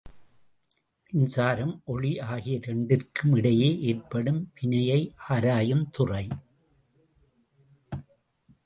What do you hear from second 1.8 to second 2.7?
ஒளி ஆகிய